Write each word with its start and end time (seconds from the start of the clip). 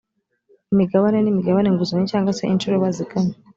imigabane 0.73 1.17
n 1.21 1.27
imigabane 1.33 1.67
nguzanyo 1.71 2.05
cyangwa 2.11 2.35
se 2.37 2.43
inshuro 2.53 2.75
bazigamye 2.83 3.35